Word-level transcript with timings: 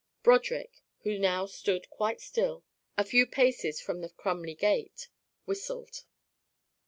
Broderick, 0.23 0.81
who 1.03 1.19
now 1.19 1.45
stood 1.45 1.87
quite 1.91 2.19
still, 2.21 2.63
a 2.97 3.03
few 3.05 3.27
paces 3.27 3.79
from 3.79 4.01
the 4.01 4.09
Crumley 4.09 4.55
gate, 4.55 5.09
whistled. 5.45 6.05